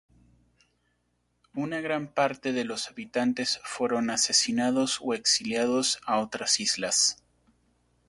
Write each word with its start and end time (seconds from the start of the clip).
Una 1.53 1.79
gran 1.79 2.11
parte 2.11 2.53
de 2.53 2.63
los 2.65 2.87
habitantes 2.89 3.61
fueron 3.65 4.09
asesinados 4.09 4.97
o 4.99 5.13
exiliados 5.13 5.99
a 6.07 6.17
otras 6.21 6.59
islas. 6.59 7.17